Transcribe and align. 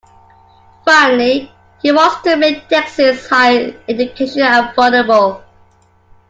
Finally, 0.83 1.51
he 1.79 1.91
wants 1.91 2.23
to 2.23 2.35
make 2.35 2.67
Texas 2.67 3.29
higher 3.29 3.79
education 3.87 4.41
affordable. 4.41 5.43